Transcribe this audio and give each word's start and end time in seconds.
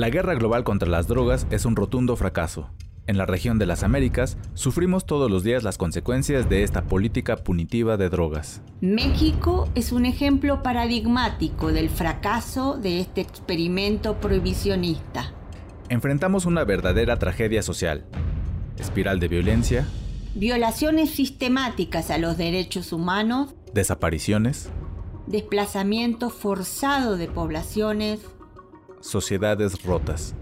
La 0.00 0.08
guerra 0.08 0.34
global 0.34 0.64
contra 0.64 0.88
las 0.88 1.08
drogas 1.08 1.46
es 1.50 1.66
un 1.66 1.76
rotundo 1.76 2.16
fracaso. 2.16 2.70
En 3.06 3.18
la 3.18 3.26
región 3.26 3.58
de 3.58 3.66
las 3.66 3.82
Américas 3.82 4.38
sufrimos 4.54 5.04
todos 5.04 5.30
los 5.30 5.44
días 5.44 5.62
las 5.62 5.76
consecuencias 5.76 6.48
de 6.48 6.62
esta 6.62 6.84
política 6.84 7.36
punitiva 7.36 7.98
de 7.98 8.08
drogas. 8.08 8.62
México 8.80 9.68
es 9.74 9.92
un 9.92 10.06
ejemplo 10.06 10.62
paradigmático 10.62 11.70
del 11.70 11.90
fracaso 11.90 12.78
de 12.78 13.00
este 13.00 13.20
experimento 13.20 14.18
prohibicionista. 14.22 15.34
Enfrentamos 15.90 16.46
una 16.46 16.64
verdadera 16.64 17.18
tragedia 17.18 17.62
social, 17.62 18.06
espiral 18.78 19.20
de 19.20 19.28
violencia, 19.28 19.86
violaciones 20.34 21.10
sistemáticas 21.10 22.10
a 22.10 22.16
los 22.16 22.38
derechos 22.38 22.94
humanos, 22.94 23.54
desapariciones, 23.74 24.70
desplazamiento 25.26 26.30
forzado 26.30 27.18
de 27.18 27.28
poblaciones, 27.28 28.20
sociedades 29.00 29.82
rotas. 29.84 30.34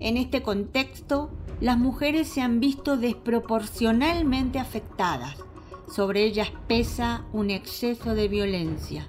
En 0.00 0.16
este 0.16 0.42
contexto, 0.42 1.30
las 1.60 1.78
mujeres 1.78 2.28
se 2.28 2.40
han 2.40 2.60
visto 2.60 2.96
desproporcionalmente 2.96 4.58
afectadas. 4.58 5.36
Sobre 5.94 6.24
ellas 6.24 6.50
pesa 6.68 7.26
un 7.32 7.50
exceso 7.50 8.14
de 8.14 8.28
violencia. 8.28 9.08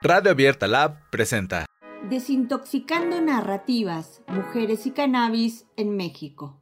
Radio 0.00 0.30
Abierta 0.30 0.66
Lab 0.66 1.10
presenta 1.10 1.66
Desintoxicando 2.08 3.20
narrativas, 3.20 4.22
mujeres 4.28 4.86
y 4.86 4.92
cannabis 4.92 5.66
en 5.76 5.96
México. 5.96 6.60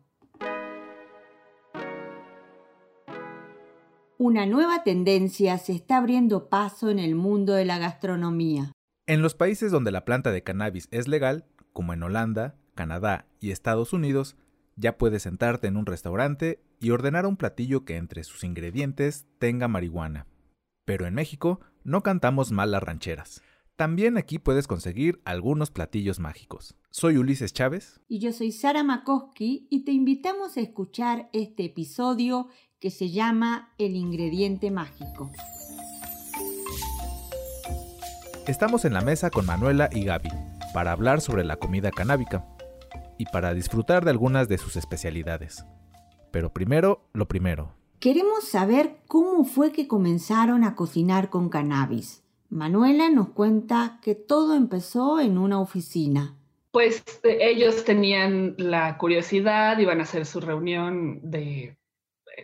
Una 4.27 4.45
nueva 4.45 4.83
tendencia 4.83 5.57
se 5.57 5.73
está 5.73 5.98
abriendo 5.98 6.48
paso 6.48 6.91
en 6.91 6.98
el 6.98 7.15
mundo 7.15 7.53
de 7.53 7.65
la 7.65 7.79
gastronomía. 7.79 8.73
En 9.06 9.23
los 9.23 9.37
países 9.37 9.70
donde 9.70 9.92
la 9.92 10.05
planta 10.05 10.33
de 10.33 10.42
cannabis 10.42 10.89
es 10.91 11.06
legal, 11.06 11.45
como 11.73 11.92
en 11.92 12.03
Holanda, 12.03 12.56
Canadá 12.75 13.28
y 13.39 13.53
Estados 13.53 13.92
Unidos, 13.92 14.34
ya 14.75 14.98
puedes 14.98 15.23
sentarte 15.23 15.69
en 15.69 15.77
un 15.77 15.87
restaurante 15.87 16.61
y 16.81 16.91
ordenar 16.91 17.25
un 17.25 17.37
platillo 17.37 17.84
que 17.84 17.98
entre 17.98 18.25
sus 18.25 18.42
ingredientes 18.42 19.27
tenga 19.39 19.69
marihuana. 19.69 20.27
Pero 20.84 21.06
en 21.06 21.15
México 21.15 21.61
no 21.84 22.03
cantamos 22.03 22.50
mal 22.50 22.72
las 22.72 22.83
rancheras. 22.83 23.43
También 23.77 24.17
aquí 24.17 24.39
puedes 24.39 24.67
conseguir 24.67 25.20
algunos 25.25 25.70
platillos 25.70 26.19
mágicos. 26.19 26.75
Soy 26.91 27.19
Ulises 27.19 27.53
Chávez. 27.53 28.00
Y 28.09 28.20
yo 28.20 28.33
soy 28.33 28.50
Sara 28.50 28.83
Makoski 28.83 29.67
y 29.69 29.84
te 29.84 29.93
invitamos 29.93 30.56
a 30.56 30.62
escuchar 30.62 31.28
este 31.34 31.67
episodio 31.67 32.48
que 32.80 32.91
se 32.91 33.10
llama 33.10 33.72
El 33.78 33.96
ingrediente 33.96 34.70
mágico. 34.70 35.30
Estamos 38.46 38.84
en 38.84 38.92
la 38.92 39.00
mesa 39.00 39.30
con 39.30 39.46
Manuela 39.46 39.88
y 39.92 40.05
Gaby 40.05 40.28
para 40.74 40.92
hablar 40.92 41.20
sobre 41.20 41.44
la 41.44 41.56
comida 41.56 41.91
canábica 41.91 42.44
y 43.19 43.24
para 43.27 43.54
disfrutar 43.54 44.04
de 44.04 44.10
algunas 44.10 44.48
de 44.48 44.58
sus 44.58 44.77
especialidades. 44.77 45.64
Pero 46.30 46.52
primero, 46.52 47.08
lo 47.14 47.27
primero. 47.27 47.72
Queremos 47.98 48.44
saber 48.44 48.98
cómo 49.06 49.44
fue 49.44 49.72
que 49.72 49.88
comenzaron 49.88 50.62
a 50.64 50.74
cocinar 50.74 51.30
con 51.30 51.48
cannabis. 51.48 52.22
Manuela 52.50 53.08
nos 53.10 53.30
cuenta 53.30 53.98
que 54.02 54.14
todo 54.14 54.54
empezó 54.54 55.19
en 55.19 55.38
una 55.38 55.60
oficina. 55.60 56.36
Pues 56.72 57.02
eh, 57.22 57.38
ellos 57.41 57.84
tenían 57.84 58.54
la 58.58 58.98
curiosidad, 58.98 59.78
iban 59.78 60.00
a 60.00 60.02
hacer 60.02 60.27
su 60.27 60.41
reunión 60.41 61.20
de, 61.22 61.78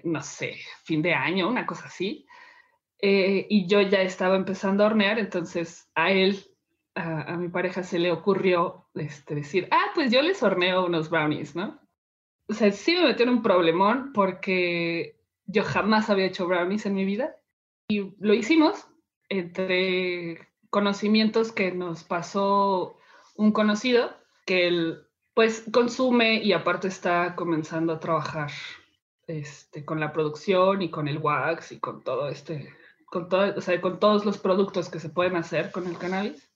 no 0.04 0.22
sé, 0.22 0.56
fin 0.84 1.02
de 1.02 1.14
año, 1.14 1.48
una 1.48 1.66
cosa 1.66 1.86
así. 1.86 2.26
Eh, 2.98 3.46
y 3.48 3.66
yo 3.66 3.80
ya 3.80 4.02
estaba 4.02 4.36
empezando 4.36 4.84
a 4.84 4.86
hornear, 4.86 5.18
entonces 5.18 5.90
a 5.94 6.12
él, 6.12 6.44
a, 6.94 7.36
mi 7.36 7.48
pareja, 7.48 7.82
se 7.82 7.98
le 7.98 8.12
ocurrió 8.12 8.86
este, 8.94 9.34
decir, 9.34 9.68
ah, 9.70 9.90
pues 9.94 10.12
yo 10.12 10.22
les 10.22 10.42
horneo 10.42 10.86
unos 10.86 11.10
brownies, 11.10 11.56
¿no? 11.56 11.80
O 12.48 12.54
sea, 12.54 12.70
sí 12.70 12.94
me 12.94 13.04
metió 13.04 13.24
en 13.24 13.32
un 13.32 13.42
problemón 13.42 14.12
porque 14.12 15.16
yo 15.46 15.64
jamás 15.64 16.10
había 16.10 16.26
hecho 16.26 16.46
brownies 16.46 16.86
en 16.86 16.94
mi 16.94 17.04
vida 17.04 17.34
y 17.88 18.14
lo 18.18 18.34
hicimos 18.34 18.86
entre 19.28 20.48
conocimientos 20.70 21.52
que 21.52 21.72
nos 21.72 22.04
pasó 22.04 22.98
un 23.36 23.52
conocido 23.52 24.14
que 24.46 24.68
él 24.68 25.06
pues 25.34 25.64
consume 25.72 26.42
y 26.42 26.52
aparte 26.52 26.88
está 26.88 27.34
comenzando 27.34 27.94
a 27.94 28.00
trabajar 28.00 28.50
este, 29.40 29.84
con 29.84 29.98
la 29.98 30.12
producción 30.12 30.82
y 30.82 30.90
con 30.90 31.08
el 31.08 31.18
wax 31.18 31.72
y 31.72 31.80
con 31.80 32.02
todo 32.02 32.28
este, 32.28 32.74
con, 33.06 33.28
todo, 33.28 33.54
o 33.56 33.60
sea, 33.60 33.80
con 33.80 33.98
todos 33.98 34.24
los 34.24 34.38
productos 34.38 34.90
que 34.90 35.00
se 35.00 35.08
pueden 35.08 35.36
hacer 35.36 35.72
con 35.72 35.86
el 35.86 35.96
cannabis. 35.96 36.50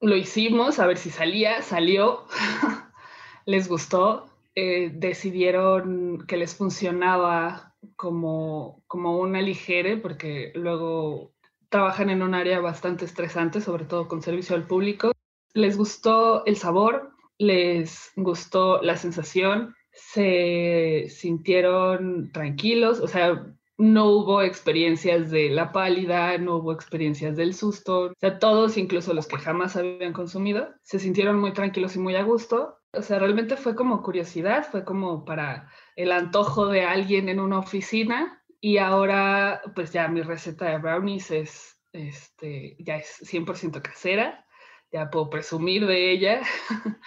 Lo 0.00 0.14
hicimos 0.16 0.78
a 0.78 0.86
ver 0.86 0.98
si 0.98 1.10
salía, 1.10 1.62
salió, 1.62 2.26
les 3.46 3.68
gustó, 3.68 4.26
eh, 4.54 4.90
decidieron 4.92 6.24
que 6.26 6.36
les 6.36 6.54
funcionaba 6.54 7.74
como, 7.96 8.82
como 8.86 9.18
una 9.18 9.40
ligere 9.40 9.96
porque 9.96 10.52
luego 10.54 11.32
trabajan 11.68 12.10
en 12.10 12.22
un 12.22 12.34
área 12.34 12.60
bastante 12.60 13.04
estresante, 13.04 13.60
sobre 13.60 13.84
todo 13.84 14.06
con 14.06 14.22
servicio 14.22 14.54
al 14.54 14.66
público. 14.66 15.12
Les 15.54 15.76
gustó 15.76 16.44
el 16.44 16.56
sabor, 16.56 17.12
les 17.38 18.12
gustó 18.16 18.82
la 18.82 18.96
sensación, 18.96 19.74
se 19.98 21.06
sintieron 21.08 22.30
tranquilos, 22.32 23.00
o 23.00 23.08
sea, 23.08 23.46
no 23.76 24.06
hubo 24.06 24.42
experiencias 24.42 25.30
de 25.30 25.50
la 25.50 25.72
pálida, 25.72 26.36
no 26.38 26.56
hubo 26.56 26.72
experiencias 26.72 27.36
del 27.36 27.54
susto, 27.54 28.10
o 28.10 28.14
sea, 28.18 28.38
todos, 28.38 28.76
incluso 28.76 29.14
los 29.14 29.26
que 29.26 29.38
jamás 29.38 29.76
habían 29.76 30.12
consumido, 30.12 30.68
se 30.82 30.98
sintieron 30.98 31.38
muy 31.38 31.52
tranquilos 31.52 31.94
y 31.96 32.00
muy 32.00 32.16
a 32.16 32.22
gusto. 32.22 32.78
O 32.92 33.02
sea, 33.02 33.18
realmente 33.18 33.56
fue 33.56 33.74
como 33.76 34.02
curiosidad, 34.02 34.66
fue 34.70 34.84
como 34.84 35.24
para 35.24 35.70
el 35.94 36.10
antojo 36.10 36.66
de 36.66 36.82
alguien 36.82 37.28
en 37.28 37.38
una 37.38 37.58
oficina 37.58 38.42
y 38.60 38.78
ahora, 38.78 39.60
pues 39.74 39.92
ya 39.92 40.08
mi 40.08 40.22
receta 40.22 40.70
de 40.70 40.78
brownies 40.78 41.30
es, 41.30 41.80
este, 41.92 42.76
ya 42.80 42.96
es 42.96 43.20
100% 43.22 43.82
casera, 43.82 44.44
ya 44.90 45.10
puedo 45.10 45.30
presumir 45.30 45.86
de 45.86 46.10
ella. 46.10 46.40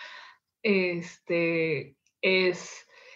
este, 0.63 1.97
es, 2.21 2.71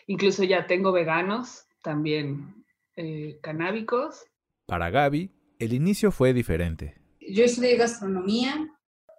incluso 0.08 0.44
ya 0.44 0.68
tengo 0.68 0.92
veganos, 0.92 1.66
también 1.82 2.66
eh, 2.96 3.40
canábicos. 3.42 4.24
Para 4.66 4.90
Gaby, 4.90 5.32
el 5.60 5.74
inicio 5.74 6.12
fue 6.12 6.34
diferente. 6.34 6.96
Yo 7.20 7.44
estudié 7.44 7.78
gastronomía. 7.78 8.72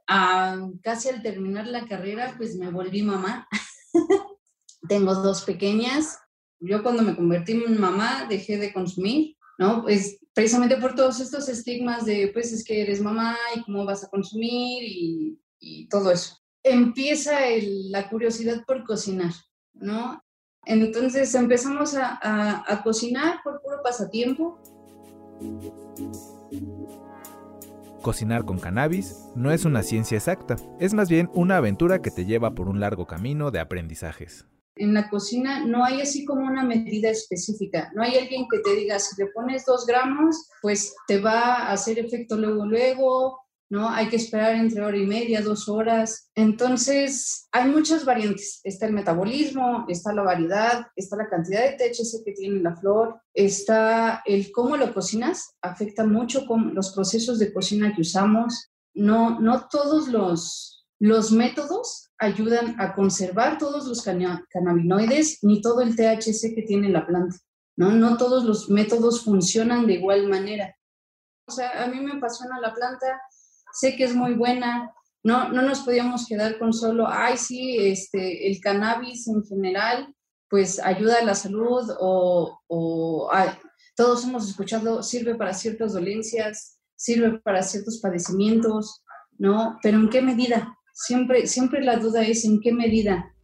Ah, 0.09 0.69
casi 0.83 1.09
al 1.09 1.23
terminar 1.23 1.67
la 1.67 1.87
carrera, 1.87 2.35
pues 2.37 2.57
me 2.57 2.71
volví 2.71 3.03
mamá. 3.03 3.49
tengo 4.89 5.15
dos 5.15 5.43
pequeñas, 5.43 6.19
yo 6.61 6.83
cuando 6.83 7.03
me 7.03 7.17
convertí 7.17 7.53
en 7.53 7.81
mamá 7.81 8.27
dejé 8.29 8.57
de 8.59 8.73
consumir, 8.73 9.37
¿no? 9.59 9.83
Pues 9.83 10.19
precisamente 10.35 10.77
por 10.77 10.95
todos 10.95 11.21
estos 11.21 11.49
estigmas 11.49 12.05
de, 12.05 12.29
pues 12.33 12.53
es 12.53 12.65
que 12.65 12.83
eres 12.83 13.01
mamá 13.01 13.37
y 13.55 13.63
cómo 13.63 13.85
vas 13.85 14.05
a 14.05 14.09
consumir 14.09 14.83
y, 14.83 15.39
y 15.59 15.89
todo 15.89 16.11
eso. 16.11 16.39
Empieza 16.63 17.39
la 17.91 18.09
curiosidad 18.09 18.65
por 18.67 18.85
cocinar, 18.85 19.33
¿no? 19.81 20.23
Entonces 20.65 21.35
empezamos 21.35 21.95
a, 21.95 22.19
a, 22.21 22.65
a 22.67 22.83
cocinar 22.83 23.41
por 23.45 23.61
puro 23.63 23.83
pasatiempo. 23.83 24.61
Cocinar 28.03 28.45
con 28.45 28.59
cannabis 28.59 29.17
no 29.35 29.51
es 29.51 29.65
una 29.65 29.83
ciencia 29.83 30.17
exacta, 30.17 30.57
es 30.81 30.95
más 30.95 31.09
bien 31.09 31.31
una 31.35 31.57
aventura 31.57 32.03
que 32.03 32.11
te 32.11 32.25
lleva 32.25 32.55
por 32.55 32.69
un 32.69 32.81
largo 32.81 33.07
camino 33.07 33.51
de 33.51 33.61
aprendizajes 33.61 34.47
en 34.77 34.93
la 34.93 35.09
cocina 35.09 35.65
no 35.65 35.85
hay 35.85 36.01
así 36.01 36.25
como 36.25 36.47
una 36.47 36.63
medida 36.63 37.11
específica. 37.11 37.91
No 37.95 38.03
hay 38.03 38.17
alguien 38.17 38.47
que 38.51 38.59
te 38.59 38.77
diga, 38.77 38.99
si 38.99 39.21
le 39.21 39.31
pones 39.31 39.65
dos 39.65 39.87
gramos, 39.87 40.49
pues 40.63 40.95
te 41.09 41.19
va 41.19 41.55
a 41.55 41.73
hacer 41.73 41.99
efecto 41.99 42.37
luego, 42.37 42.67
luego, 42.67 43.41
¿no? 43.69 43.89
Hay 43.89 44.09
que 44.09 44.17
esperar 44.17 44.55
entre 44.55 44.83
hora 44.83 44.97
y 44.97 45.07
media, 45.07 45.43
dos 45.43 45.69
horas. 45.69 46.31
Entonces, 46.35 47.49
hay 47.53 47.69
muchas 47.69 48.05
variantes. 48.05 48.61
Está 48.65 48.87
el 48.87 48.93
metabolismo, 48.93 49.85
está 49.89 50.13
la 50.13 50.23
variedad, 50.23 50.87
está 50.95 51.17
la 51.17 51.29
cantidad 51.29 51.63
de 51.63 51.77
THC 51.77 52.25
que 52.25 52.33
tiene 52.33 52.61
la 52.61 52.77
flor, 52.77 53.21
está 53.35 54.23
el 54.25 54.51
cómo 54.53 54.77
lo 54.77 54.93
cocinas, 54.95 55.55
afecta 55.61 56.05
mucho 56.05 56.47
con 56.47 56.75
los 56.75 56.95
procesos 56.95 57.39
de 57.39 57.53
cocina 57.53 57.95
que 57.95 58.03
usamos. 58.03 58.71
No, 58.95 59.41
no 59.41 59.69
todos 59.69 60.09
los, 60.09 60.87
los 60.99 61.33
métodos 61.33 62.11
ayudan 62.19 62.81
a 62.81 62.95
conservar 62.95 63.59
todos 63.59 63.87
los 63.87 64.03
cannabinoides 64.03 65.41
ni 65.43 65.61
todo 65.61 65.83
el 65.83 65.97
THC 65.97 66.55
que 66.55 66.65
tiene 66.67 66.89
la 66.89 67.07
planta. 67.07 67.37
¿no? 67.77 67.93
no 67.93 68.17
todos 68.17 68.45
los 68.45 68.71
métodos 68.71 69.23
funcionan 69.23 69.87
de 69.87 69.95
igual 69.95 70.27
manera. 70.29 70.75
O 71.47 71.53
sea, 71.53 71.85
a 71.85 71.87
mí 71.87 72.01
me 72.01 72.13
apasiona 72.13 72.59
la 72.61 72.75
planta, 72.75 73.21
sé 73.73 73.97
que 73.97 74.05
es 74.05 74.15
muy 74.15 74.35
buena, 74.35 74.93
no, 75.23 75.49
no 75.49 75.63
nos 75.63 75.81
podíamos 75.81 76.27
quedar 76.27 76.59
con 76.59 76.73
solo, 76.73 77.07
ay, 77.09 77.37
sí, 77.37 77.77
este, 77.79 78.47
el 78.49 78.61
cannabis 78.61 79.27
en 79.27 79.45
general, 79.45 80.15
pues 80.49 80.79
ayuda 80.79 81.19
a 81.19 81.25
la 81.25 81.35
salud 81.35 81.91
o, 81.99 82.61
o 82.69 83.31
todos 83.97 84.25
hemos 84.25 84.49
escuchado, 84.49 85.03
sirve 85.03 85.35
para 85.35 85.53
ciertas 85.53 85.95
dolencias, 85.95 86.79
sirve 86.95 87.39
para 87.41 87.63
ciertos 87.63 87.99
padecimientos, 87.99 89.03
¿no? 89.39 89.79
Pero 89.83 89.99
¿en 89.99 90.11
qué 90.11 90.23
medida? 90.23 90.77
Siempre, 90.93 91.47
siempre 91.47 91.83
la 91.83 91.97
duda 91.97 92.23
es 92.23 92.45
en 92.45 92.61
qué 92.61 92.73
medida. 92.73 93.35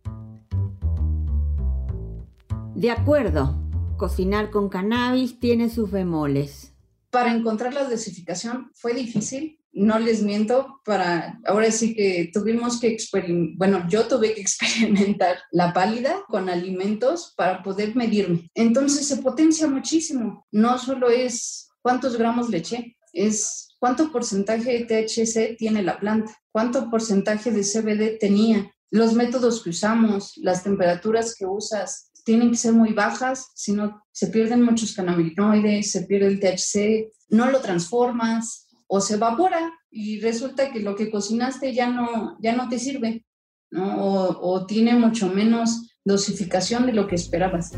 De 2.74 2.90
acuerdo, 2.90 3.58
cocinar 3.96 4.50
con 4.50 4.68
cannabis 4.68 5.38
tiene 5.38 5.68
sus 5.68 5.90
bemoles. 5.90 6.74
Para 7.10 7.32
encontrar 7.32 7.74
la 7.74 7.88
dosificación 7.88 8.70
fue 8.74 8.94
difícil, 8.94 9.61
no 9.72 9.98
les 9.98 10.22
miento, 10.22 10.80
para 10.84 11.40
ahora 11.46 11.70
sí 11.70 11.94
que 11.94 12.30
tuvimos 12.32 12.78
que 12.80 12.88
experimentar, 12.88 13.56
bueno, 13.56 13.88
yo 13.88 14.06
tuve 14.06 14.34
que 14.34 14.40
experimentar 14.42 15.38
la 15.50 15.72
pálida 15.72 16.24
con 16.28 16.48
alimentos 16.48 17.34
para 17.36 17.62
poder 17.62 17.96
medirme. 17.96 18.50
Entonces 18.54 19.06
se 19.06 19.18
potencia 19.18 19.66
muchísimo. 19.66 20.46
No 20.50 20.78
solo 20.78 21.10
es 21.10 21.68
cuántos 21.80 22.16
gramos 22.16 22.48
le 22.50 22.58
eché, 22.58 22.96
es 23.12 23.68
cuánto 23.78 24.12
porcentaje 24.12 24.84
de 24.84 24.84
THC 24.84 25.56
tiene 25.56 25.82
la 25.82 25.98
planta, 25.98 26.36
cuánto 26.50 26.90
porcentaje 26.90 27.50
de 27.50 27.62
CBD 27.62 28.18
tenía, 28.18 28.70
los 28.90 29.14
métodos 29.14 29.62
que 29.62 29.70
usamos, 29.70 30.34
las 30.36 30.62
temperaturas 30.62 31.34
que 31.34 31.46
usas, 31.46 32.10
tienen 32.24 32.50
que 32.50 32.56
ser 32.56 32.72
muy 32.72 32.92
bajas, 32.92 33.50
si 33.54 33.72
no 33.72 34.02
se 34.12 34.28
pierden 34.28 34.62
muchos 34.62 34.94
cannabinoides, 34.94 35.90
se 35.90 36.02
pierde 36.02 36.28
el 36.28 36.40
THC, 36.40 37.10
no 37.30 37.50
lo 37.50 37.60
transformas, 37.60 38.61
o 38.94 39.00
se 39.00 39.14
evapora 39.14 39.72
y 39.90 40.20
resulta 40.20 40.70
que 40.70 40.80
lo 40.80 40.96
que 40.96 41.10
cocinaste 41.10 41.72
ya 41.72 41.88
no, 41.88 42.36
ya 42.42 42.54
no 42.54 42.68
te 42.68 42.78
sirve, 42.78 43.24
¿no? 43.70 44.04
O, 44.04 44.52
o 44.52 44.66
tiene 44.66 44.94
mucho 44.94 45.30
menos 45.30 45.96
dosificación 46.04 46.84
de 46.84 46.92
lo 46.92 47.06
que 47.06 47.14
esperabas. 47.14 47.72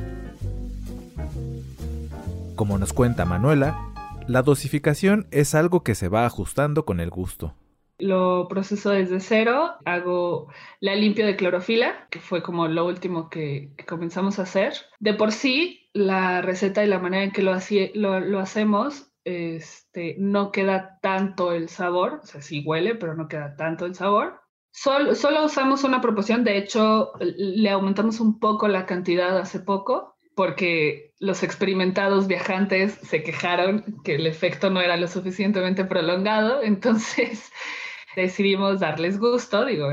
Como 2.57 2.79
nos 2.79 2.93
cuenta 2.93 3.25
Manuela, 3.25 3.79
la 4.27 4.43
dosificación 4.43 5.29
es 5.31 5.55
algo 5.55 5.85
que 5.85 5.95
se 5.95 6.09
va 6.09 6.27
ajustando 6.27 6.85
con 6.85 6.99
el 6.99 7.11
gusto. 7.11 7.55
Lo 8.01 8.49
proceso 8.49 8.91
desde 8.91 9.21
cero, 9.21 9.75
hago 9.85 10.49
la 10.81 10.97
limpio 10.97 11.27
de 11.27 11.37
clorofila, 11.37 12.09
que 12.11 12.19
fue 12.19 12.43
como 12.43 12.67
lo 12.67 12.87
último 12.87 13.31
que, 13.31 13.73
que 13.77 13.87
comenzamos 13.87 14.41
a 14.41 14.43
hacer. 14.43 14.73
De 14.99 15.15
por 15.15 15.31
sí, 15.31 15.89
la 15.93 16.43
receta 16.43 16.83
y 16.83 16.89
la 16.89 16.99
manera 16.99 17.23
en 17.23 17.31
que 17.31 17.43
lo, 17.43 17.57
lo, 17.95 18.19
lo 18.19 18.41
hacemos 18.41 19.14
este, 19.25 20.17
no 20.19 20.53
queda 20.53 20.99
tanto 21.01 21.53
el 21.53 21.69
sabor, 21.69 22.21
o 22.23 22.27
sea, 22.27 22.43
sí 22.43 22.63
huele, 22.65 22.95
pero 22.95 23.15
no 23.15 23.29
queda 23.29 23.57
tanto 23.57 23.87
el 23.87 23.95
sabor. 23.95 24.41
Solo, 24.71 25.15
solo 25.15 25.45
usamos 25.45 25.85
una 25.85 26.01
proporción, 26.01 26.45
de 26.45 26.59
hecho, 26.59 27.13
le 27.21 27.71
aumentamos 27.71 28.21
un 28.21 28.39
poco 28.39 28.69
la 28.69 28.87
cantidad 28.87 29.39
hace 29.39 29.61
poco, 29.61 30.17
porque 30.35 31.13
los 31.21 31.43
experimentados 31.43 32.27
viajantes 32.27 32.95
se 32.95 33.23
quejaron 33.23 34.01
que 34.03 34.17
el 34.17 34.27
efecto 34.27 34.71
no 34.71 34.81
era 34.81 34.97
lo 34.97 35.07
suficientemente 35.07 35.85
prolongado, 35.85 36.63
entonces 36.63 37.51
decidimos 38.17 38.81
darles 38.81 39.19
gusto, 39.19 39.65
digo, 39.65 39.89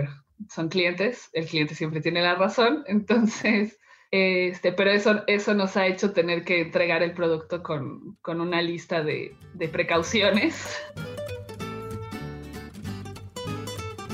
son 0.50 0.70
clientes, 0.70 1.30
el 1.34 1.46
cliente 1.46 1.76
siempre 1.76 2.02
tiene 2.02 2.22
la 2.22 2.36
razón, 2.36 2.84
entonces 2.88 3.78
este, 4.12 4.74
pero 4.74 4.92
eso, 4.92 5.24
eso 5.28 5.54
nos 5.54 5.78
ha 5.78 5.88
hecho 5.88 6.12
tener 6.12 6.44
que 6.44 6.62
entregar 6.62 7.02
el 7.02 7.14
producto 7.14 7.64
con, 7.64 8.18
con 8.22 8.42
una 8.42 8.62
lista 8.62 9.04
de, 9.04 9.36
de 9.54 9.68
precauciones. 9.70 10.78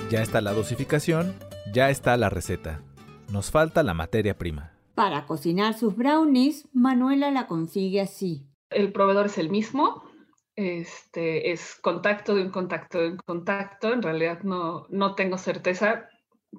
Ya 0.09 0.21
está 0.21 0.39
la 0.39 0.53
dosificación, 0.53 1.33
ya 1.73 1.89
está 1.89 2.15
la 2.15 2.29
receta. 2.29 2.81
Nos 3.31 3.51
falta 3.51 3.83
la 3.83 3.93
materia 3.93 4.37
prima. 4.37 4.71
Para 4.95 5.25
cocinar 5.25 5.73
sus 5.73 5.95
brownies, 5.95 6.67
Manuela 6.73 7.29
la 7.29 7.45
consigue 7.45 7.99
así. 7.99 8.47
El 8.69 8.91
proveedor 8.91 9.25
es 9.25 9.37
el 9.37 9.49
mismo, 9.49 10.03
este, 10.55 11.51
es 11.51 11.75
contacto 11.75 12.35
de 12.35 12.43
un 12.43 12.49
contacto 12.49 12.99
de 12.99 13.09
un 13.09 13.17
contacto. 13.17 13.93
En 13.93 14.01
realidad 14.01 14.41
no, 14.43 14.87
no 14.89 15.15
tengo 15.15 15.37
certeza 15.37 16.09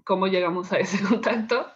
cómo 0.05 0.26
llegamos 0.26 0.73
a 0.73 0.79
ese 0.79 1.02
contacto, 1.08 1.67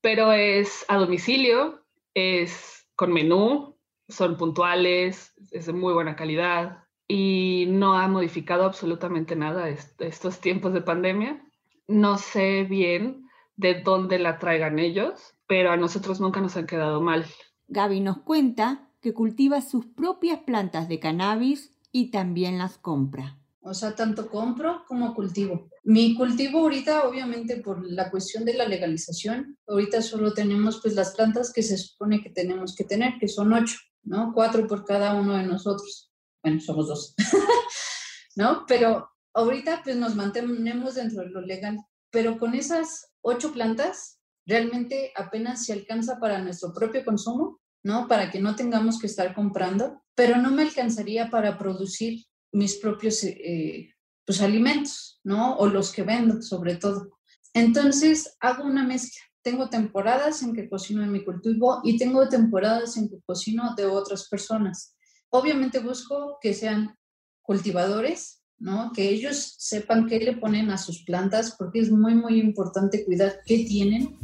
pero 0.00 0.32
es 0.32 0.84
a 0.88 0.96
domicilio, 0.96 1.84
es 2.14 2.86
con 2.96 3.12
menú, 3.12 3.76
son 4.08 4.36
puntuales, 4.36 5.34
es 5.50 5.66
de 5.66 5.72
muy 5.72 5.92
buena 5.92 6.16
calidad 6.16 6.84
y 7.06 7.66
no 7.68 7.94
ha 7.94 8.08
modificado 8.08 8.64
absolutamente 8.64 9.36
nada 9.36 9.68
estos 9.68 10.40
tiempos 10.40 10.72
de 10.72 10.82
pandemia. 10.82 11.42
No 11.86 12.18
sé 12.18 12.64
bien 12.64 13.28
de 13.56 13.80
dónde 13.82 14.18
la 14.18 14.38
traigan 14.38 14.78
ellos, 14.78 15.34
pero 15.46 15.70
a 15.70 15.76
nosotros 15.76 16.20
nunca 16.20 16.40
nos 16.40 16.56
han 16.56 16.66
quedado 16.66 17.00
mal. 17.00 17.24
Gaby 17.68 18.00
nos 18.00 18.18
cuenta 18.18 18.88
que 19.00 19.14
cultiva 19.14 19.60
sus 19.60 19.86
propias 19.86 20.40
plantas 20.40 20.88
de 20.88 21.00
cannabis 21.00 21.78
y 21.92 22.10
también 22.10 22.58
las 22.58 22.78
compra. 22.78 23.38
O 23.60 23.74
sea, 23.74 23.94
tanto 23.94 24.28
compro 24.28 24.84
como 24.86 25.14
cultivo. 25.14 25.68
Mi 25.84 26.14
cultivo 26.14 26.60
ahorita, 26.60 27.08
obviamente, 27.08 27.56
por 27.56 27.84
la 27.90 28.10
cuestión 28.10 28.44
de 28.44 28.54
la 28.54 28.66
legalización, 28.66 29.58
ahorita 29.66 30.00
solo 30.00 30.32
tenemos 30.32 30.80
pues 30.80 30.94
las 30.94 31.14
plantas 31.14 31.52
que 31.52 31.62
se 31.62 31.76
supone 31.76 32.22
que 32.22 32.30
tenemos 32.30 32.74
que 32.74 32.84
tener, 32.84 33.14
que 33.18 33.28
son 33.28 33.52
ocho, 33.52 33.76
¿no? 34.04 34.32
Cuatro 34.32 34.66
por 34.66 34.84
cada 34.84 35.14
uno 35.14 35.36
de 35.36 35.42
nosotros. 35.42 36.10
Bueno, 36.42 36.60
somos 36.60 36.88
dos, 36.88 37.14
¿no? 38.36 38.64
Pero 38.66 39.10
ahorita 39.34 39.82
pues 39.82 39.96
nos 39.96 40.14
mantenemos 40.14 40.94
dentro 40.94 41.22
de 41.22 41.30
lo 41.30 41.40
legal. 41.40 41.78
Pero 42.10 42.38
con 42.38 42.54
esas 42.54 43.12
ocho 43.20 43.52
plantas, 43.52 44.20
realmente 44.46 45.12
apenas 45.14 45.64
se 45.66 45.72
alcanza 45.72 46.18
para 46.18 46.38
nuestro 46.38 46.72
propio 46.72 47.04
consumo, 47.04 47.60
¿no? 47.82 48.08
Para 48.08 48.30
que 48.30 48.40
no 48.40 48.56
tengamos 48.56 48.98
que 48.98 49.06
estar 49.06 49.34
comprando, 49.34 50.02
pero 50.14 50.36
no 50.36 50.50
me 50.50 50.62
alcanzaría 50.62 51.28
para 51.28 51.58
producir 51.58 52.24
mis 52.52 52.76
propios 52.76 53.22
eh, 53.24 53.94
pues, 54.24 54.40
alimentos, 54.40 55.20
¿no? 55.24 55.56
O 55.56 55.66
los 55.66 55.92
que 55.92 56.02
vendo, 56.02 56.42
sobre 56.42 56.76
todo. 56.76 57.18
Entonces, 57.54 58.36
hago 58.40 58.64
una 58.64 58.84
mezcla. 58.84 59.22
Tengo 59.42 59.68
temporadas 59.70 60.42
en 60.42 60.54
que 60.54 60.68
cocino 60.68 61.02
en 61.02 61.12
mi 61.12 61.24
cultivo 61.24 61.80
y 61.82 61.96
tengo 61.96 62.28
temporadas 62.28 62.96
en 62.96 63.08
que 63.08 63.20
cocino 63.24 63.74
de 63.76 63.86
otras 63.86 64.28
personas. 64.28 64.94
Obviamente 65.30 65.78
busco 65.78 66.38
que 66.40 66.52
sean 66.54 66.94
cultivadores, 67.42 68.42
¿no? 68.58 68.92
Que 68.92 69.08
ellos 69.08 69.54
sepan 69.58 70.06
qué 70.06 70.18
le 70.18 70.36
ponen 70.36 70.70
a 70.70 70.76
sus 70.76 71.04
plantas, 71.04 71.54
porque 71.58 71.80
es 71.80 71.90
muy, 71.90 72.14
muy 72.14 72.40
importante 72.40 73.04
cuidar 73.04 73.40
qué 73.46 73.64
tienen. 73.64 74.16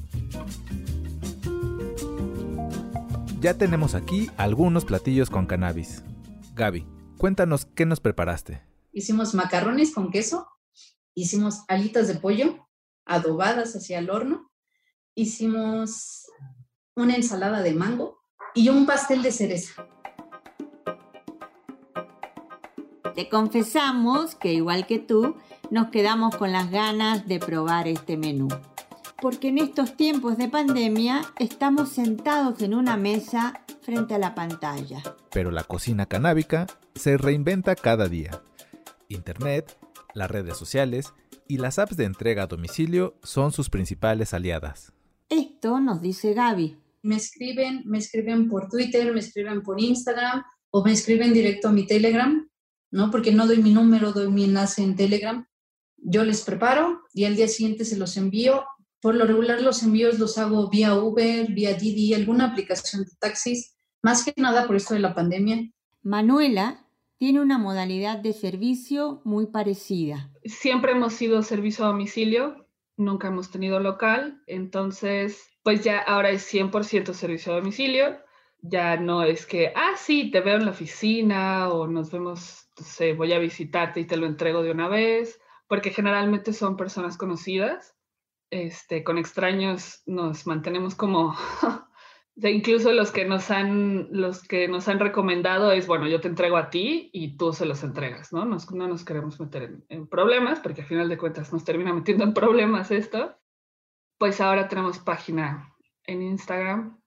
Ya 3.41 3.55
tenemos 3.55 3.95
aquí 3.95 4.31
algunos 4.37 4.85
platillos 4.85 5.31
con 5.31 5.47
cannabis. 5.47 6.03
Gaby, 6.55 6.87
Cuéntanos 7.19 7.67
qué 7.67 7.87
nos 7.87 8.01
preparaste. 8.01 8.63
Hicimos 8.93 9.35
macarrones 9.35 9.95
con 9.95 10.11
queso, 10.11 10.49
hicimos 11.15 11.65
alitas 11.69 12.09
de 12.09 12.15
pollo 12.15 12.69
adobadas 13.07 13.75
hacia 13.77 13.99
el 13.99 14.11
horno, 14.11 14.51
hicimos 15.15 16.27
una 16.97 17.15
ensalada 17.15 17.63
de 17.63 17.75
mango 17.75 18.19
y 18.55 18.69
un 18.69 18.87
pastel 18.87 19.23
de 19.23 19.33
cereza. 19.33 19.87
Te 23.15 23.29
confesamos 23.29 24.35
que 24.35 24.53
igual 24.53 24.87
que 24.87 24.99
tú, 24.99 25.37
nos 25.71 25.91
quedamos 25.91 26.37
con 26.37 26.51
las 26.51 26.71
ganas 26.71 27.29
de 27.29 27.39
probar 27.39 27.87
este 27.87 28.17
menú. 28.17 28.49
Porque 29.21 29.49
en 29.49 29.59
estos 29.59 29.97
tiempos 29.97 30.37
de 30.37 30.49
pandemia 30.49 31.23
estamos 31.39 31.91
sentados 31.91 32.61
en 32.61 32.75
una 32.75 32.97
mesa 32.97 33.63
frente 33.83 34.15
a 34.15 34.19
la 34.19 34.35
pantalla. 34.35 35.03
Pero 35.31 35.51
la 35.51 35.63
cocina 35.63 36.07
canábica 36.07 36.67
se 36.95 37.17
reinventa 37.17 37.75
cada 37.75 38.09
día. 38.09 38.43
Internet, 39.09 39.77
las 40.15 40.31
redes 40.31 40.57
sociales 40.57 41.13
y 41.49 41.59
las 41.59 41.79
apps 41.79 41.97
de 41.97 42.05
entrega 42.05 42.45
a 42.45 42.47
domicilio 42.47 43.19
son 43.23 43.53
sus 43.53 43.69
principales 43.69 44.33
aliadas. 44.33 44.93
Esto 45.29 45.81
nos 45.81 46.01
dice 46.01 46.35
Gaby. 46.35 46.79
Me 47.03 47.17
escriben, 47.17 47.83
me 47.85 47.99
escriben 47.99 48.49
por 48.49 48.69
Twitter, 48.69 49.13
me 49.13 49.21
escriben 49.21 49.63
por 49.63 49.81
Instagram 49.81 50.43
o 50.71 50.85
me 50.85 50.93
escriben 50.93 51.35
directo 51.35 51.69
a 51.69 51.73
mi 51.73 51.87
Telegram, 51.87 52.49
¿no? 52.91 53.11
Porque 53.11 53.33
no 53.33 53.47
doy 53.47 53.63
mi 53.63 53.73
número, 53.73 54.13
doy 54.13 54.31
mi 54.31 54.45
enlace 54.45 54.83
en 54.83 54.97
Telegram. 54.97 55.47
Yo 55.97 56.25
les 56.25 56.43
preparo 56.43 57.03
y 57.13 57.25
al 57.25 57.37
día 57.37 57.49
siguiente 57.49 57.85
se 57.85 57.97
los 57.97 58.17
envío. 58.17 58.65
Por 59.01 59.17
lo 59.17 59.27
regular 59.27 59.61
los 59.61 59.83
envíos 59.83 60.19
los 60.19 60.39
hago 60.39 60.71
vía 60.71 60.95
Uber, 60.95 61.51
vía 61.53 61.75
Didi, 61.75 62.15
alguna 62.15 62.47
aplicación 62.47 63.05
de 63.05 63.11
taxis 63.19 63.75
más 64.03 64.23
que 64.23 64.35
nada 64.37 64.67
por 64.67 64.77
esto 64.77 64.95
de 64.95 65.01
la 65.01 65.15
pandemia. 65.15 65.71
Manuela 66.03 66.84
tiene 67.19 67.41
una 67.41 67.59
modalidad 67.59 68.19
de 68.19 68.33
servicio 68.33 69.21
muy 69.25 69.47
parecida. 69.47 70.31
Siempre 70.45 70.93
hemos 70.93 71.15
sido 71.15 71.43
servicio 71.43 71.85
a 71.85 71.89
domicilio, 71.89 72.67
nunca 72.97 73.29
hemos 73.29 73.51
tenido 73.51 73.81
local, 73.81 74.43
entonces 74.47 75.51
pues 75.63 75.83
ya 75.83 75.99
ahora 75.99 76.31
es 76.31 76.53
100% 76.53 77.13
servicio 77.15 77.53
a 77.53 77.57
domicilio. 77.57 78.19
Ya 78.61 78.97
no 78.97 79.23
es 79.23 79.47
que, 79.47 79.73
ah, 79.75 79.93
sí, 79.97 80.31
te 80.31 80.41
veo 80.41 80.57
en 80.57 80.65
la 80.65 80.71
oficina 80.71 81.69
o 81.71 81.87
nos 81.87 82.11
vemos, 82.11 82.71
voy 83.17 83.33
a 83.33 83.39
visitarte 83.39 84.01
y 84.01 84.07
te 84.07 84.17
lo 84.17 84.27
entrego 84.27 84.63
de 84.63 84.71
una 84.71 84.89
vez, 84.89 85.39
porque 85.67 85.91
generalmente 85.91 86.53
son 86.53 86.77
personas 86.77 87.17
conocidas. 87.17 87.95
Este, 88.51 89.03
con 89.03 89.19
extraños 89.19 90.03
nos 90.07 90.47
mantenemos 90.47 90.95
como 90.95 91.35
incluso 92.37 92.93
los 92.93 93.13
que 93.13 93.25
nos 93.25 93.51
han, 93.51 94.09
los 94.11 94.43
que 94.43 94.67
nos 94.69 94.89
han 94.89 94.99
recomendado 94.99 95.71
es, 95.71 95.87
bueno, 95.87 96.09
yo 96.09 96.21
te 96.21 96.29
entrego 96.29 96.57
a 96.57 96.71
ti 96.71 97.11
y 97.13 97.37
tú 97.37 97.53
se 97.53 97.67
los 97.67 97.83
entregas, 97.85 98.33
¿no? 98.33 98.45
Nos, 98.45 98.71
no 98.73 98.89
nos 98.89 99.05
queremos 99.05 99.39
meter 99.39 99.79
en, 99.89 100.07
problemas, 100.09 100.61
porque 100.61 100.83
al 100.83 100.89
final 100.89 101.09
de 101.09 101.19
cuentas 101.19 101.53
nos 101.53 101.65
termina 101.65 101.93
metiendo 101.93 102.25
en 102.25 102.35
problemas 102.35 102.91
esto. 102.91 103.37
Pues 104.19 104.41
ahora 104.41 104.69
tenemos 104.69 104.99
página 104.99 105.73
en 106.07 106.23
Instagram. 106.23 107.01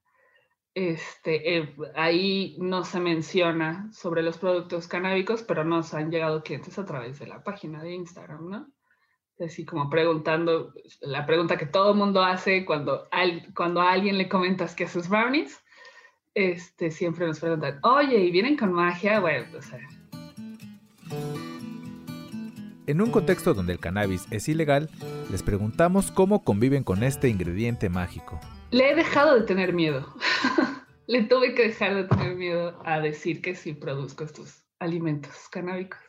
Este, 0.74 1.58
eh, 1.58 1.76
ahí 1.96 2.56
no 2.60 2.84
se 2.84 3.00
menciona 3.00 3.90
sobre 3.92 4.22
los 4.22 4.38
productos 4.38 4.88
canábicos, 4.88 5.42
pero 5.44 5.64
nos 5.64 5.94
han 5.94 6.12
llegado 6.12 6.44
clientes 6.44 6.78
a 6.78 6.86
través 6.86 7.20
de 7.20 7.28
la 7.28 7.44
página 7.44 7.82
de 7.82 7.94
Instagram, 7.94 8.50
¿no? 8.50 8.77
Así 9.40 9.66
como 9.66 9.90
preguntando, 9.90 10.74
la 11.02 11.26
pregunta 11.26 11.58
que 11.58 11.66
todo 11.66 11.92
el 11.92 11.98
mundo 11.98 12.24
hace 12.24 12.66
cuando, 12.66 13.08
cuando 13.56 13.82
a 13.82 13.92
alguien 13.92 14.18
le 14.18 14.30
comentas 14.30 14.76
que 14.76 14.86
haces 14.86 15.10
brownies, 15.10 15.62
este, 16.34 16.92
siempre 16.92 17.26
nos 17.26 17.40
preguntan, 17.40 17.80
oye, 17.84 18.18
¿y 18.20 18.32
vienen 18.32 18.58
con 18.58 18.72
magia? 18.72 19.20
Bueno, 19.20 19.46
o 19.58 19.62
sea. 19.62 19.80
En 22.86 23.02
un 23.02 23.12
contexto 23.12 23.54
donde 23.54 23.74
el 23.74 23.80
cannabis 23.80 24.28
es 24.32 24.48
ilegal, 24.48 24.90
les 25.30 25.44
preguntamos 25.44 26.12
cómo 26.12 26.44
conviven 26.44 26.84
con 26.84 27.04
este 27.04 27.28
ingrediente 27.28 27.90
mágico. 27.90 28.40
Le 28.72 28.92
he 28.92 28.96
dejado 28.96 29.36
de 29.36 29.46
tener 29.46 29.74
miedo. 29.74 30.14
Le 31.08 31.24
tuve 31.24 31.54
que 31.54 31.70
dejar 31.70 31.96
de 31.96 32.04
tener 32.04 32.36
miedo 32.36 32.80
a 32.86 33.00
decir 33.00 33.42
que 33.42 33.56
sí 33.56 33.74
produzco 33.74 34.26
estos 34.26 34.66
alimentos 34.80 35.48
canábicos, 35.50 36.00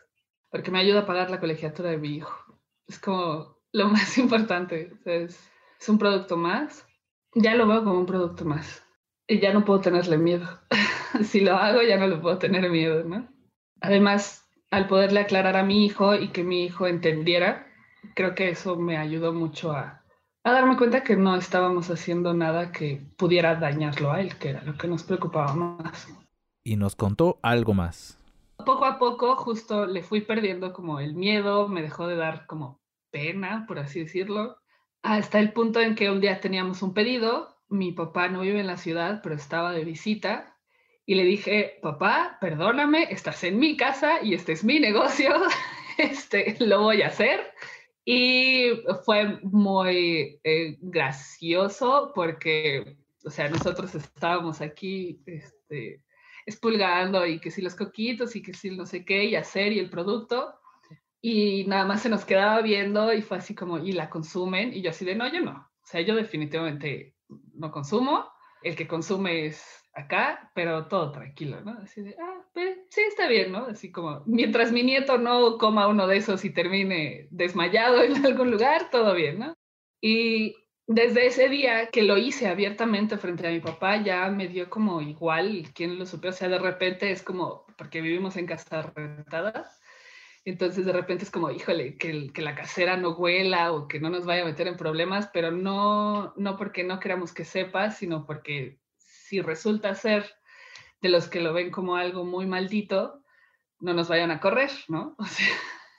porque 0.51 0.73
me 0.73 0.81
ayuda 0.81 1.01
a 1.01 1.07
pagar 1.07 1.31
la 1.31 1.39
colegiatura 1.39 1.91
de 1.91 1.99
mi 1.99 2.17
hijo 2.17 2.48
es 2.89 2.99
como 2.99 3.59
lo 3.73 3.89
más 3.89 4.19
importante. 4.19 4.93
es, 5.05 5.51
un 5.87 5.99
producto 5.99 6.37
más. 6.37 6.87
Ya 7.35 7.55
lo 7.55 7.67
veo 7.67 7.85
como 7.85 8.01
un 8.01 8.07
producto 8.07 8.45
más. 8.45 8.83
Y 9.29 9.39
ya 9.41 9.53
no 9.53 9.65
puedo 9.65 9.81
tenerle 9.81 10.19
miedo. 10.19 10.49
si 11.23 11.41
lo 11.41 11.57
hago, 11.57 11.83
ya 11.83 11.99
no 11.99 12.09
le 12.09 12.17
puedo 12.17 12.39
tener 12.39 12.69
miedo, 12.71 13.05
¿no? 13.05 13.29
Además, 13.81 14.49
al 14.71 14.89
poderle 14.89 15.21
aclarar 15.21 15.57
a 15.57 15.63
mi 15.63 15.85
hijo 15.85 16.15
y 16.15 16.29
que 16.29 16.43
mi 16.43 16.65
hijo 16.65 16.87
entendiera, 16.87 17.67
creo 18.17 18.35
que 18.35 18.49
eso 18.49 18.77
me 18.77 18.97
ayudó 18.97 19.33
mucho 19.33 19.73
a, 19.73 20.03
a 20.43 20.53
darme 20.53 20.77
cuenta 20.77 21.05
que 21.05 21.17
no 21.17 21.37
estábamos 21.37 21.91
haciendo 21.91 22.35
nada 22.35 22.73
que 22.73 23.03
pudiera 23.17 23.55
dañarlo 23.55 24.11
a 24.11 24.21
él, 24.21 24.37
que 24.37 24.49
era 24.51 24.65
lo 24.65 24.77
que 24.77 24.89
nos 24.89 25.05
preocupaba 25.05 25.55
más. 25.55 26.09
Y 26.65 26.77
nos 26.77 26.97
contó 26.97 27.39
algo 27.43 27.75
más 27.75 28.18
poco 28.65 28.85
a 28.85 28.99
poco 28.99 29.37
justo 29.37 29.87
le 29.87 30.03
fui 30.03 30.21
perdiendo 30.21 30.73
como 30.73 31.01
el 31.01 31.15
miedo, 31.15 31.69
me 31.69 31.83
dejó 31.83 32.07
de 32.07 32.17
dar 32.17 32.47
como 32.47 32.81
pena, 33.11 33.65
por 33.67 33.79
así 33.79 34.01
decirlo, 34.01 34.59
hasta 35.03 35.39
el 35.39 35.53
punto 35.53 35.81
en 35.81 35.95
que 35.95 36.11
un 36.11 36.21
día 36.21 36.41
teníamos 36.41 36.83
un 36.83 36.95
pedido, 36.95 37.57
mi 37.69 37.93
papá 37.93 38.29
no 38.29 38.41
vive 38.41 38.61
en 38.61 38.67
la 38.67 38.77
ciudad, 38.77 39.21
pero 39.23 39.35
estaba 39.35 39.73
de 39.73 39.85
visita, 39.85 40.59
y 41.09 41.15
le 41.15 41.25
dije, 41.25 41.79
papá, 41.81 42.37
perdóname, 42.39 43.05
estás 43.11 43.43
en 43.45 43.59
mi 43.59 43.79
casa 43.79 44.23
y 44.23 44.35
este 44.35 44.53
es 44.53 44.63
mi 44.63 44.79
negocio, 44.79 45.31
este, 45.99 46.57
lo 46.61 46.83
voy 46.83 47.01
a 47.01 47.07
hacer. 47.07 47.41
Y 48.05 48.73
fue 49.07 49.39
muy 49.43 50.39
eh, 50.45 50.77
gracioso 50.81 52.13
porque, 52.15 52.99
o 53.25 53.31
sea, 53.31 53.49
nosotros 53.49 53.95
estábamos 53.95 54.61
aquí, 54.61 55.23
este, 55.25 56.03
espulgando 56.49 57.27
y 57.27 57.41
que 57.41 57.51
si 57.51 57.63
los 57.63 57.75
coquitos 57.75 58.35
y 58.35 58.43
que 58.43 58.55
si 58.55 58.71
no 58.71 58.87
sé 58.87 59.05
qué 59.05 59.25
y 59.25 59.37
hacer 59.37 59.73
y 59.73 59.79
el 59.79 59.91
producto. 59.91 60.55
Y 61.21 61.65
nada 61.67 61.85
más 61.85 62.03
se 62.03 62.09
nos 62.09 62.25
quedaba 62.25 62.63
viendo 62.63 63.13
y 63.13 63.23
fue 63.23 63.39
así 63.39 63.55
como, 63.55 63.79
¿y 63.79 63.93
la 63.93 64.09
consumen? 64.09 64.73
Y 64.73 64.83
yo 64.83 64.91
así 64.91 65.05
de, 65.05 65.15
no, 65.15 65.31
yo 65.31 65.41
no. 65.41 65.53
O 65.53 65.87
sea, 65.87 66.01
yo 66.01 66.15
definitivamente 66.15 67.15
no 67.55 67.71
consumo. 67.71 68.27
El 68.63 68.75
que 68.75 68.89
consume 68.89 69.47
es 69.47 69.63
acá, 69.93 70.51
pero 70.55 70.87
todo 70.87 71.13
tranquilo, 71.13 71.61
¿no? 71.61 71.73
Así 71.83 72.03
de, 72.03 72.17
ah, 72.21 72.45
pues 72.55 72.79
sí, 72.91 73.03
está 73.03 73.29
bien, 73.29 73.53
¿no? 73.53 73.67
Así 73.67 73.91
como, 73.93 74.23
mientras 74.27 74.73
mi 74.73 74.83
nieto 74.83 75.19
no 75.19 75.59
coma 75.59 75.89
uno 75.89 76.07
de 76.07 76.17
esos 76.17 76.45
y 76.45 76.51
termine 76.51 77.29
desmayado 77.31 78.03
en 78.03 78.13
algún 78.27 78.51
lugar, 78.51 78.91
todo 78.91 79.15
bien, 79.15 79.39
¿no? 79.39 79.55
Y 80.01 80.55
desde 80.89 81.27
ese 81.27 81.51
día 81.51 81.91
que 81.91 82.03
lo 82.03 82.17
hice 82.17 82.49
abiertamente 82.49 83.19
frente 83.19 83.47
a 83.47 83.51
mi 83.51 83.61
papá, 83.61 84.03
ya 84.03 84.27
me 84.31 84.49
dio 84.49 84.71
como 84.71 85.03
igual 85.03 85.71
quién 85.75 85.99
lo 85.99 86.07
supe. 86.07 86.29
O 86.29 86.33
sea, 86.33 86.49
de 86.49 86.59
repente 86.59 87.11
es 87.11 87.23
como, 87.23 87.67
porque 87.77 88.01
vivimos 88.01 88.37
en 88.37 88.47
casa 88.47 88.91
rentada, 88.97 89.71
entonces 90.47 90.87
de 90.87 90.93
repente 90.95 91.25
es 91.25 91.31
como, 91.31 91.51
híjole, 91.51 91.99
que, 91.99 92.33
que, 92.33 92.41
la 92.41 92.55
casera 92.55 92.97
no 92.97 93.11
huela 93.11 93.73
o 93.73 93.87
que 93.87 94.01
no 94.01 94.09
nos 94.09 94.25
vaya 94.25 94.43
a 94.43 94.47
meter 94.47 94.67
en 94.67 94.79
problemas, 94.79 95.29
pero 95.31 95.51
no, 95.51 96.33
no 96.39 96.57
porque 96.57 96.85
no 96.85 97.01
queramos 97.01 97.35
que 97.35 97.45
sepa, 97.45 97.91
sino 97.91 98.25
porque 98.25 98.81
si 98.97 99.43
resulta 99.43 99.95
ser 99.95 100.25
de 101.03 101.11
los 101.11 101.29
que 101.29 101.43
lo 101.43 101.53
ven 101.53 101.71
como 101.71 101.97
algo 101.97 102.25
muy 102.25 102.47
maldito, 102.47 103.23
no 103.79 103.93
nos 103.93 104.09
vayan 104.09 104.31
a 104.31 104.41
correr, 104.41 104.71
¿no? 104.89 105.17
O 105.19 105.27
sea, 105.27 105.47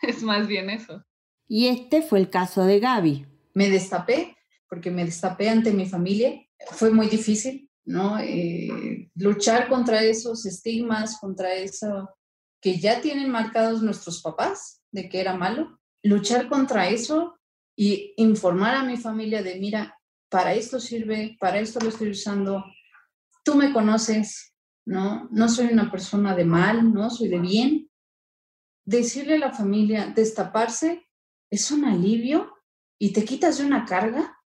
es 0.01 0.24
más 0.24 0.48
bien 0.48 0.72
eso. 0.72 1.05
Y 1.48 1.67
este 1.67 2.01
fue 2.01 2.17
el 2.17 2.31
caso 2.31 2.63
de 2.63 2.79
Gaby. 2.79 3.27
Me 3.53 3.69
destapé 3.69 4.38
porque 4.69 4.91
me 4.91 5.05
destapé 5.05 5.49
ante 5.49 5.73
mi 5.73 5.88
familia. 5.88 6.39
Fue 6.71 6.91
muy 6.91 7.07
difícil, 7.07 7.69
¿no? 7.85 8.19
Eh, 8.19 9.09
luchar 9.15 9.67
contra 9.67 10.03
esos 10.03 10.45
estigmas, 10.45 11.19
contra 11.19 11.53
eso 11.53 12.09
que 12.61 12.77
ya 12.77 13.01
tienen 13.01 13.31
marcados 13.31 13.81
nuestros 13.81 14.21
papás 14.21 14.81
de 14.91 15.09
que 15.09 15.19
era 15.19 15.35
malo. 15.35 15.79
Luchar 16.03 16.47
contra 16.47 16.89
eso 16.89 17.38
y 17.75 18.13
informar 18.17 18.75
a 18.75 18.83
mi 18.83 18.97
familia 18.97 19.41
de, 19.41 19.59
mira, 19.59 19.97
para 20.29 20.53
esto 20.53 20.79
sirve, 20.79 21.38
para 21.39 21.59
esto 21.59 21.79
lo 21.79 21.89
estoy 21.89 22.11
usando, 22.11 22.63
tú 23.43 23.55
me 23.55 23.73
conoces, 23.73 24.53
¿no? 24.85 25.27
No 25.31 25.49
soy 25.49 25.67
una 25.67 25.89
persona 25.89 26.35
de 26.35 26.45
mal, 26.45 26.93
¿no? 26.93 27.09
Soy 27.09 27.29
de 27.29 27.39
bien. 27.39 27.89
Decirle 28.85 29.35
a 29.35 29.39
la 29.39 29.53
familia, 29.53 30.11
destaparse 30.15 31.07
es 31.49 31.71
un 31.71 31.85
alivio 31.85 32.53
y 32.99 33.13
te 33.13 33.25
quitas 33.25 33.57
de 33.57 33.65
una 33.65 33.85
carga 33.85 34.38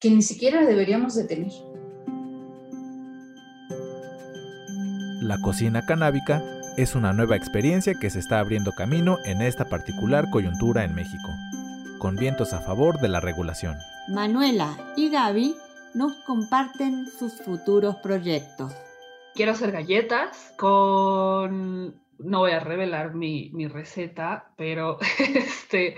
que 0.00 0.10
ni 0.10 0.22
siquiera 0.22 0.64
deberíamos 0.64 1.14
de 1.14 1.24
tener. 1.24 1.52
La 5.20 5.38
cocina 5.42 5.84
canábica 5.84 6.42
es 6.78 6.94
una 6.94 7.12
nueva 7.12 7.36
experiencia 7.36 7.92
que 8.00 8.08
se 8.08 8.18
está 8.18 8.40
abriendo 8.40 8.72
camino 8.72 9.18
en 9.26 9.42
esta 9.42 9.66
particular 9.66 10.30
coyuntura 10.30 10.84
en 10.84 10.94
México, 10.94 11.28
con 11.98 12.16
vientos 12.16 12.54
a 12.54 12.60
favor 12.60 12.98
de 13.00 13.08
la 13.08 13.20
regulación. 13.20 13.76
Manuela 14.08 14.74
y 14.96 15.10
Gaby 15.10 15.54
nos 15.94 16.14
comparten 16.26 17.04
sus 17.18 17.34
futuros 17.42 17.96
proyectos. 17.96 18.72
Quiero 19.34 19.52
hacer 19.52 19.72
galletas 19.72 20.54
con... 20.56 22.00
No 22.18 22.40
voy 22.40 22.52
a 22.52 22.60
revelar 22.60 23.14
mi, 23.14 23.50
mi 23.52 23.66
receta, 23.66 24.52
pero 24.56 24.98
este, 25.18 25.96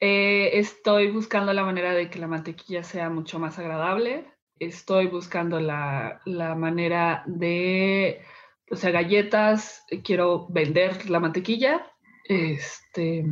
eh, 0.00 0.58
estoy 0.58 1.10
buscando 1.10 1.52
la 1.52 1.64
manera 1.64 1.92
de 1.92 2.08
que 2.08 2.18
la 2.18 2.28
mantequilla 2.28 2.82
sea 2.84 3.10
mucho 3.10 3.38
más 3.38 3.58
agradable. 3.58 4.26
Estoy 4.58 5.06
buscando 5.08 5.60
la, 5.60 6.20
la 6.24 6.54
manera 6.54 7.24
de, 7.26 8.22
o 8.70 8.76
sea, 8.76 8.90
galletas, 8.90 9.84
quiero 10.04 10.46
vender 10.48 11.08
la 11.10 11.20
mantequilla 11.20 11.86
este, 12.24 13.24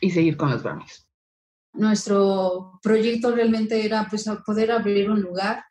y 0.00 0.10
seguir 0.10 0.36
con 0.36 0.50
los 0.50 0.62
brownies. 0.62 1.08
Nuestro 1.74 2.78
proyecto 2.82 3.34
realmente 3.34 3.84
era 3.84 4.06
pues, 4.08 4.30
poder 4.46 4.70
abrir 4.70 5.10
un 5.10 5.20
lugar. 5.20 5.64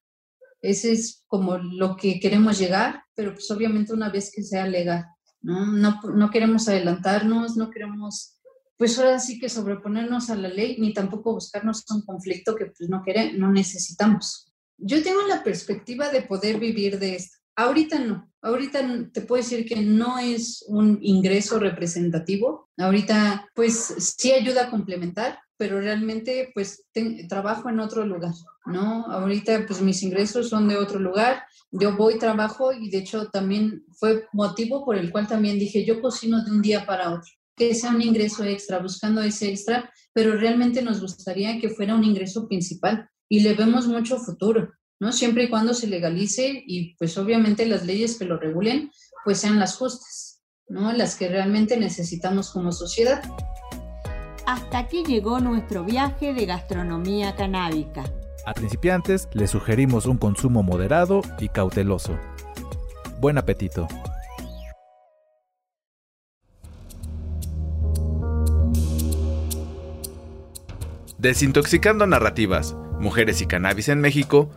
Ese 0.61 0.91
es 0.91 1.23
como 1.27 1.57
lo 1.57 1.95
que 1.95 2.19
queremos 2.19 2.59
llegar, 2.59 3.03
pero 3.15 3.33
pues 3.33 3.49
obviamente 3.51 3.93
una 3.93 4.09
vez 4.09 4.31
que 4.33 4.43
sea 4.43 4.67
legal. 4.67 5.05
No, 5.41 5.65
no, 5.65 6.01
no 6.13 6.29
queremos 6.29 6.67
adelantarnos, 6.67 7.57
no 7.57 7.69
queremos 7.69 8.32
pues 8.77 8.97
ahora 8.97 9.19
sí 9.19 9.39
que 9.39 9.49
sobreponernos 9.49 10.29
a 10.29 10.35
la 10.35 10.49
ley 10.49 10.77
ni 10.79 10.93
tampoco 10.93 11.33
buscarnos 11.33 11.83
un 11.91 12.01
conflicto 12.01 12.55
que 12.55 12.65
pues 12.65 12.89
no 12.89 13.01
queremos, 13.03 13.37
no 13.37 13.51
necesitamos. 13.51 14.51
Yo 14.77 15.01
tengo 15.03 15.21
la 15.27 15.43
perspectiva 15.43 16.09
de 16.09 16.23
poder 16.23 16.59
vivir 16.59 16.99
de 16.99 17.15
esto. 17.15 17.37
Ahorita 17.55 17.99
no, 17.99 18.31
ahorita 18.41 19.11
te 19.13 19.21
puedo 19.21 19.41
decir 19.41 19.65
que 19.65 19.81
no 19.81 20.17
es 20.17 20.65
un 20.67 20.97
ingreso 21.01 21.59
representativo. 21.59 22.69
Ahorita 22.77 23.47
pues 23.53 23.75
sí 23.75 24.31
ayuda 24.31 24.63
a 24.63 24.69
complementar, 24.71 25.39
pero 25.55 25.79
realmente 25.79 26.51
pues 26.55 26.87
trabajo 27.29 27.69
en 27.69 27.79
otro 27.79 28.05
lugar, 28.05 28.33
¿no? 28.65 29.05
Ahorita 29.05 29.65
pues 29.67 29.81
mis 29.81 30.01
ingresos 30.01 30.49
son 30.49 30.67
de 30.67 30.77
otro 30.77 30.99
lugar, 30.99 31.43
yo 31.71 31.95
voy, 31.95 32.17
trabajo 32.17 32.73
y 32.73 32.89
de 32.89 32.97
hecho 32.97 33.29
también 33.29 33.85
fue 33.99 34.25
motivo 34.33 34.83
por 34.83 34.97
el 34.97 35.11
cual 35.11 35.27
también 35.27 35.59
dije, 35.59 35.85
yo 35.85 36.01
cocino 36.01 36.43
de 36.43 36.51
un 36.51 36.61
día 36.61 36.85
para 36.87 37.11
otro 37.11 37.31
que 37.55 37.75
sea 37.75 37.91
un 37.91 38.01
ingreso 38.01 38.43
extra, 38.43 38.79
buscando 38.79 39.21
ese 39.21 39.49
extra, 39.49 39.91
pero 40.13 40.35
realmente 40.35 40.81
nos 40.81 41.01
gustaría 41.01 41.59
que 41.59 41.69
fuera 41.69 41.95
un 41.95 42.03
ingreso 42.03 42.47
principal 42.47 43.09
y 43.29 43.41
le 43.41 43.53
vemos 43.53 43.87
mucho 43.87 44.17
futuro, 44.17 44.73
¿no? 44.99 45.11
Siempre 45.11 45.45
y 45.45 45.49
cuando 45.49 45.73
se 45.73 45.87
legalice 45.87 46.63
y 46.65 46.95
pues 46.95 47.17
obviamente 47.17 47.65
las 47.65 47.85
leyes 47.85 48.17
que 48.17 48.25
lo 48.25 48.37
regulen 48.37 48.91
pues 49.23 49.39
sean 49.39 49.59
las 49.59 49.75
justas, 49.75 50.41
¿no? 50.67 50.91
Las 50.93 51.15
que 51.15 51.29
realmente 51.29 51.77
necesitamos 51.77 52.51
como 52.51 52.71
sociedad. 52.71 53.21
Hasta 54.45 54.79
aquí 54.79 55.03
llegó 55.07 55.39
nuestro 55.39 55.83
viaje 55.83 56.33
de 56.33 56.45
gastronomía 56.45 57.35
canábica. 57.35 58.03
A 58.45 58.53
principiantes 58.53 59.29
les 59.33 59.51
sugerimos 59.51 60.05
un 60.05 60.17
consumo 60.17 60.63
moderado 60.63 61.21
y 61.39 61.47
cauteloso. 61.47 62.19
Buen 63.21 63.37
apetito. 63.37 63.87
Desintoxicando 71.23 72.05
Narrativas, 72.05 72.75
Mujeres 72.99 73.39
y 73.39 73.45
Cannabis 73.45 73.87
en 73.87 74.01
México 74.01 74.49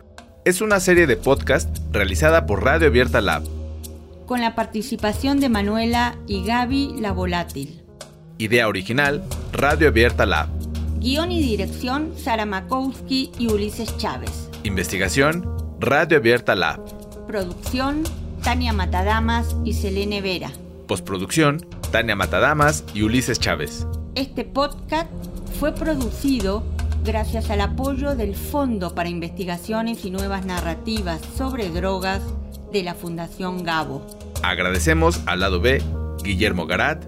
es 0.43 0.59
una 0.59 0.81
serie 0.81 1.07
de 1.07 1.15
podcast 1.15 1.77
realizada 1.93 2.45
por 2.45 2.61
Radio 2.61 2.87
Abierta 2.89 3.21
Lab. 3.21 3.43
Con 4.25 4.41
la 4.41 4.53
participación 4.53 5.39
de 5.39 5.47
Manuela 5.47 6.17
y 6.27 6.43
Gaby 6.43 6.95
La 6.99 7.13
Volátil. 7.13 7.83
Idea 8.37 8.67
original, 8.67 9.23
Radio 9.53 9.87
Abierta 9.87 10.25
Lab. 10.25 10.49
Guión 10.99 11.31
y 11.31 11.41
dirección, 11.41 12.11
Sara 12.17 12.45
Makowski 12.45 13.31
y 13.39 13.47
Ulises 13.47 13.95
Chávez. 13.95 14.49
Investigación, 14.63 15.49
Radio 15.79 16.17
Abierta 16.17 16.53
Lab. 16.53 16.83
Producción, 17.27 18.03
Tania 18.43 18.73
Matadamas 18.73 19.55
y 19.63 19.71
Selene 19.71 20.19
Vera. 20.19 20.51
Postproducción, 20.85 21.65
Tania 21.93 22.17
Matadamas 22.17 22.83
y 22.93 23.03
Ulises 23.03 23.39
Chávez. 23.39 23.87
Este 24.15 24.43
podcast 24.43 25.07
fue 25.59 25.73
producido 25.73 26.63
gracias 27.03 27.49
al 27.49 27.61
apoyo 27.61 28.15
del 28.15 28.35
Fondo 28.35 28.93
para 28.93 29.09
Investigaciones 29.09 30.05
y 30.05 30.11
Nuevas 30.11 30.45
Narrativas 30.45 31.19
sobre 31.35 31.69
Drogas 31.69 32.21
de 32.71 32.83
la 32.83 32.93
Fundación 32.93 33.63
Gabo. 33.63 34.05
Agradecemos 34.43 35.19
al 35.25 35.39
lado 35.39 35.59
B, 35.59 35.81
Guillermo 36.23 36.67
Garat, 36.67 37.05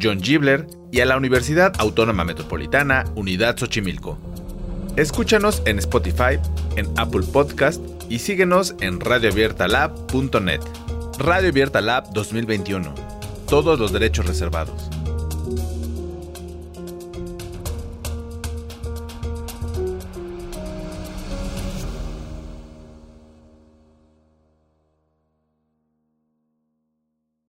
John 0.00 0.22
Gibler 0.22 0.66
y 0.90 1.00
a 1.00 1.06
la 1.06 1.18
Universidad 1.18 1.74
Autónoma 1.78 2.24
Metropolitana 2.24 3.04
Unidad 3.16 3.58
Xochimilco. 3.58 4.18
Escúchanos 4.96 5.62
en 5.66 5.78
Spotify, 5.78 6.38
en 6.76 6.86
Apple 6.96 7.26
Podcast 7.30 7.82
y 8.08 8.20
síguenos 8.20 8.74
en 8.80 8.98
radioabiertalab.net. 8.98 10.60
Radio 11.18 11.50
Abierta 11.50 11.82
Lab 11.82 12.10
2021. 12.14 12.94
Todos 13.46 13.78
los 13.78 13.92
derechos 13.92 14.26
reservados. 14.26 14.90